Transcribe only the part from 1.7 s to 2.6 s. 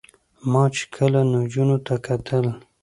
ته کتل